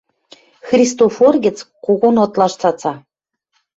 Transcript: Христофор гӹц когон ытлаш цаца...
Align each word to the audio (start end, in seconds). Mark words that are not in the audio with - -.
Христофор 0.67 1.33
гӹц 1.45 1.57
когон 1.85 2.15
ытлаш 2.25 2.53
цаца... 2.61 2.93